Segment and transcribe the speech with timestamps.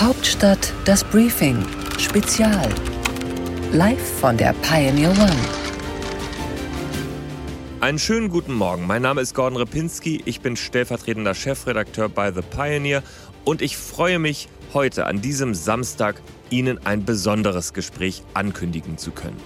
[0.00, 1.62] Hauptstadt das Briefing
[1.98, 2.70] Spezial.
[3.70, 5.36] Live von der Pioneer One.
[7.80, 8.86] Einen schönen guten Morgen.
[8.86, 10.22] Mein Name ist Gordon Repinski.
[10.24, 13.02] Ich bin stellvertretender Chefredakteur bei The Pioneer
[13.44, 19.36] und ich freue mich, heute an diesem Samstag Ihnen ein besonderes Gespräch ankündigen zu können.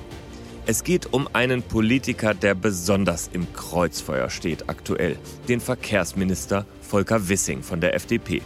[0.66, 5.18] Es geht um einen Politiker, der besonders im Kreuzfeuer steht aktuell,
[5.48, 8.40] den Verkehrsminister Volker Wissing von der FDP.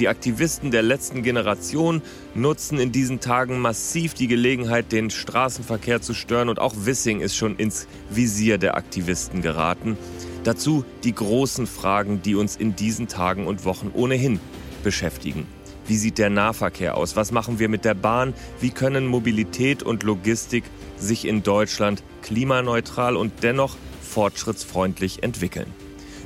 [0.00, 2.02] Die Aktivisten der letzten Generation
[2.34, 7.36] nutzen in diesen Tagen massiv die Gelegenheit, den Straßenverkehr zu stören und auch Wissing ist
[7.36, 9.96] schon ins Visier der Aktivisten geraten.
[10.42, 14.40] Dazu die großen Fragen, die uns in diesen Tagen und Wochen ohnehin
[14.82, 15.46] beschäftigen.
[15.86, 17.14] Wie sieht der Nahverkehr aus?
[17.14, 18.34] Was machen wir mit der Bahn?
[18.60, 20.64] Wie können Mobilität und Logistik
[20.96, 25.72] sich in Deutschland klimaneutral und dennoch fortschrittsfreundlich entwickeln?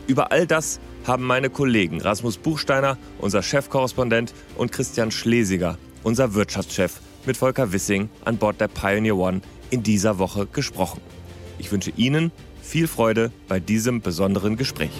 [0.07, 7.01] Über all das haben meine Kollegen Rasmus Buchsteiner, unser Chefkorrespondent, und Christian Schlesiger, unser Wirtschaftschef,
[7.25, 11.01] mit Volker Wissing an Bord der Pioneer One in dieser Woche gesprochen.
[11.59, 14.91] Ich wünsche Ihnen viel Freude bei diesem besonderen Gespräch.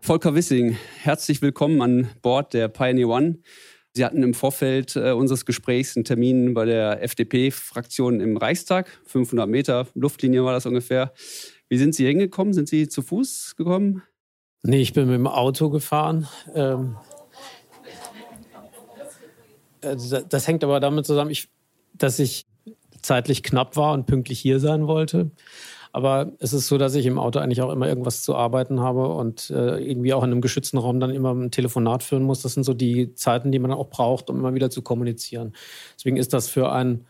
[0.00, 3.38] Volker Wissing, herzlich willkommen an Bord der Pioneer One.
[3.92, 8.88] Sie hatten im Vorfeld äh, unseres Gesprächs einen Termin bei der FDP-Fraktion im Reichstag.
[9.04, 11.12] 500 Meter Luftlinie war das ungefähr.
[11.72, 12.52] Wie sind Sie hingekommen?
[12.52, 14.02] Sind Sie zu Fuß gekommen?
[14.62, 16.28] Nee, ich bin mit dem Auto gefahren.
[16.54, 16.96] Ähm,
[19.80, 19.96] äh,
[20.28, 21.34] das hängt aber damit zusammen,
[21.94, 22.46] dass ich
[23.00, 25.30] zeitlich knapp war und pünktlich hier sein wollte.
[25.92, 29.08] Aber es ist so, dass ich im Auto eigentlich auch immer irgendwas zu arbeiten habe
[29.08, 32.42] und äh, irgendwie auch in einem geschützten Raum dann immer ein Telefonat führen muss.
[32.42, 35.54] Das sind so die Zeiten, die man auch braucht, um immer wieder zu kommunizieren.
[35.96, 37.06] Deswegen ist das für einen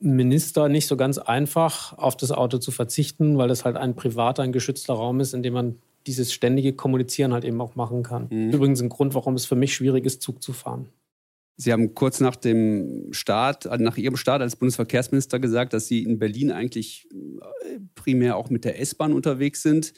[0.00, 4.42] Minister nicht so ganz einfach, auf das Auto zu verzichten, weil das halt ein privater,
[4.42, 8.28] ein geschützter Raum ist, in dem man dieses ständige Kommunizieren halt eben auch machen kann.
[8.30, 8.52] Mhm.
[8.52, 10.88] Übrigens ein Grund, warum es für mich schwierig ist, Zug zu fahren.
[11.58, 16.02] Sie haben kurz nach dem Start, äh, nach Ihrem Start als Bundesverkehrsminister gesagt, dass Sie
[16.02, 19.94] in Berlin eigentlich äh, primär auch mit der S-Bahn unterwegs sind.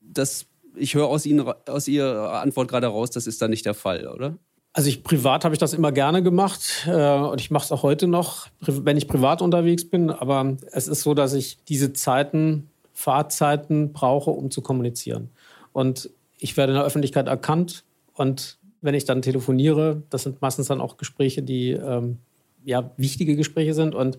[0.00, 0.46] Das,
[0.76, 4.08] ich höre aus, Ihnen, aus Ihrer Antwort gerade raus, das ist da nicht der Fall,
[4.08, 4.38] oder?
[4.76, 7.84] Also ich privat habe ich das immer gerne gemacht äh, und ich mache es auch
[7.84, 10.10] heute noch, wenn ich privat unterwegs bin.
[10.10, 15.30] Aber es ist so, dass ich diese Zeiten, Fahrzeiten brauche, um zu kommunizieren.
[15.72, 17.84] Und ich werde in der Öffentlichkeit erkannt
[18.14, 22.18] und wenn ich dann telefoniere, das sind meistens dann auch Gespräche, die ähm,
[22.64, 24.18] ja wichtige Gespräche sind und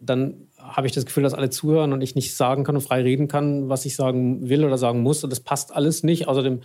[0.00, 3.02] dann habe ich das Gefühl, dass alle zuhören und ich nicht sagen kann und frei
[3.02, 5.24] reden kann, was ich sagen will oder sagen muss.
[5.24, 6.28] Und das passt alles nicht.
[6.28, 6.60] Außerdem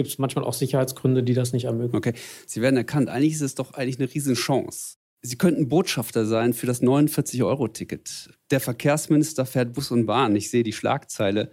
[0.00, 1.96] gibt es manchmal auch Sicherheitsgründe, die das nicht ermöglichen.
[1.96, 2.14] Okay,
[2.46, 3.10] Sie werden erkannt.
[3.10, 4.96] Eigentlich ist es doch eigentlich eine Riesenchance.
[5.22, 8.30] Sie könnten Botschafter sein für das 49-Euro-Ticket.
[8.50, 10.34] Der Verkehrsminister fährt Bus und Bahn.
[10.34, 11.50] Ich sehe die Schlagzeile.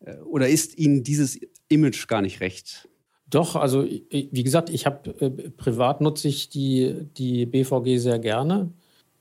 [0.00, 2.88] Äh, oder ist Ihnen dieses Image gar nicht recht?
[3.28, 8.70] Doch, also wie gesagt, ich habe äh, privat nutze ich die, die BVG sehr gerne.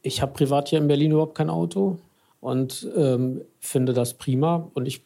[0.01, 1.97] Ich habe privat hier in Berlin überhaupt kein Auto
[2.41, 4.69] und ähm, finde das prima.
[4.73, 5.01] Und ich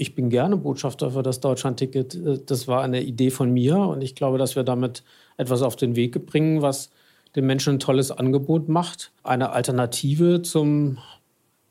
[0.00, 2.14] ich bin gerne Botschafter für das Deutschlandticket.
[2.14, 5.04] Äh, das war eine Idee von mir und ich glaube, dass wir damit
[5.36, 6.90] etwas auf den Weg bringen, was
[7.36, 9.12] den Menschen ein tolles Angebot macht.
[9.22, 10.98] Eine Alternative zum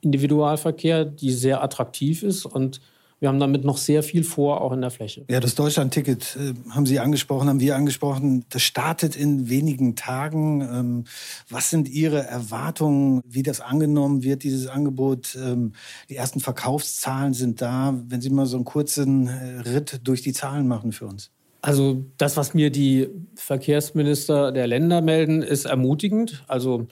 [0.01, 2.79] Individualverkehr, die sehr attraktiv ist und
[3.19, 5.25] wir haben damit noch sehr viel vor, auch in der Fläche.
[5.29, 8.45] Ja, das Deutschland-Ticket äh, haben Sie angesprochen, haben wir angesprochen.
[8.49, 10.61] Das startet in wenigen Tagen.
[10.61, 11.03] Ähm,
[11.49, 15.37] was sind Ihre Erwartungen, wie das angenommen wird, dieses Angebot?
[15.41, 15.73] Ähm,
[16.09, 17.93] die ersten Verkaufszahlen sind da.
[18.07, 21.31] Wenn Sie mal so einen kurzen äh, Ritt durch die Zahlen machen für uns.
[21.61, 26.45] Also das, was mir die Verkehrsminister der Länder melden, ist ermutigend.
[26.47, 26.87] Also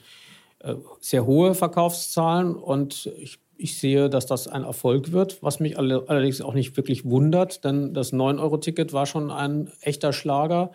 [0.58, 5.76] äh, sehr hohe Verkaufszahlen und ich ich sehe, dass das ein Erfolg wird, was mich
[5.78, 10.70] allerdings auch nicht wirklich wundert, denn das 9-Euro-Ticket war schon ein echter Schlager.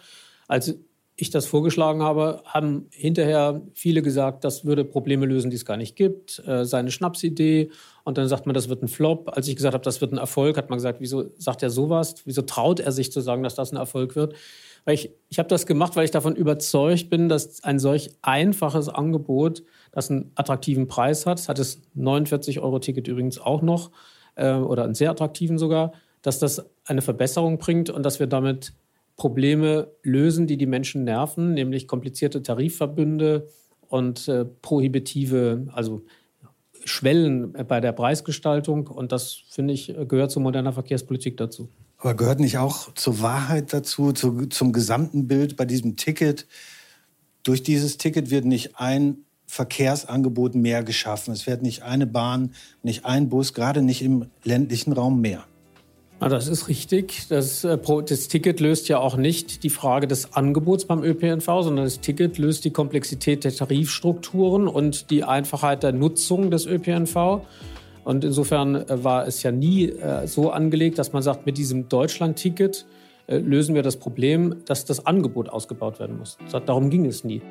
[0.48, 0.76] Als
[1.16, 5.78] ich das vorgeschlagen habe, haben hinterher viele gesagt, das würde Probleme lösen, die es gar
[5.78, 7.70] nicht gibt, äh, seine Schnapsidee.
[8.04, 9.32] Und dann sagt man, das wird ein Flop.
[9.34, 12.16] Als ich gesagt habe, das wird ein Erfolg, hat man gesagt, wieso sagt er sowas?
[12.26, 14.34] Wieso traut er sich zu sagen, dass das ein Erfolg wird?
[14.86, 18.90] Weil ich, ich habe das gemacht, weil ich davon überzeugt bin, dass ein solch einfaches
[18.90, 23.92] Angebot, das einen attraktiven Preis hat, hat das 49-Euro-Ticket übrigens auch noch,
[24.36, 28.74] äh, oder einen sehr attraktiven sogar, dass das eine Verbesserung bringt und dass wir damit
[29.16, 33.48] Probleme lösen, die die Menschen nerven, nämlich komplizierte Tarifverbünde
[33.88, 36.04] und äh, prohibitive, also
[36.86, 38.88] Schwellen bei der Preisgestaltung.
[38.88, 41.70] Und das, finde ich, gehört zu moderner Verkehrspolitik dazu.
[42.04, 46.48] Aber gehört nicht auch zur Wahrheit dazu, zu, zum gesamten Bild bei diesem Ticket?
[47.44, 51.34] Durch dieses Ticket wird nicht ein Verkehrsangebot mehr geschaffen.
[51.34, 55.46] Es wird nicht eine Bahn, nicht ein Bus, gerade nicht im ländlichen Raum mehr.
[56.20, 57.28] Ja, das ist richtig.
[57.30, 61.86] Das, äh, das, Ticket löst ja auch nicht die Frage des Angebots beim ÖPNV, sondern
[61.86, 67.46] das Ticket löst die Komplexität der Tarifstrukturen und die Einfachheit der Nutzung des ÖPNV.
[68.04, 71.90] Und insofern äh, war es ja nie äh, so angelegt, dass man sagt, mit diesem
[71.90, 72.86] Deutschland-Ticket
[73.28, 76.38] äh, lösen wir das Problem, dass das Angebot ausgebaut werden muss.
[76.66, 77.42] Darum ging es nie.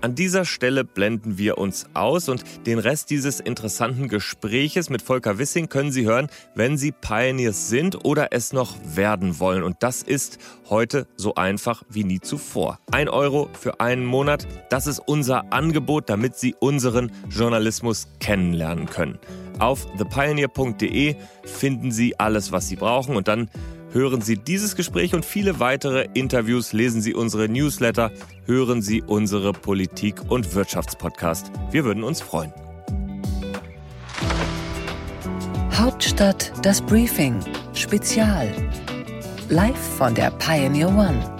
[0.00, 5.38] An dieser Stelle blenden wir uns aus und den Rest dieses interessanten Gespräches mit Volker
[5.38, 9.64] Wissing können Sie hören, wenn Sie Pioneers sind oder es noch werden wollen.
[9.64, 10.38] Und das ist
[10.70, 12.78] heute so einfach wie nie zuvor.
[12.92, 19.18] Ein Euro für einen Monat, das ist unser Angebot, damit Sie unseren Journalismus kennenlernen können.
[19.58, 23.50] Auf thepioneer.de finden Sie alles, was Sie brauchen und dann
[23.90, 28.10] Hören Sie dieses Gespräch und viele weitere Interviews, lesen Sie unsere Newsletter,
[28.44, 31.50] hören Sie unsere Politik- und Wirtschaftspodcast.
[31.70, 32.52] Wir würden uns freuen.
[35.72, 37.40] Hauptstadt das Briefing
[37.72, 38.52] Spezial.
[39.48, 41.37] Live von der Pioneer One.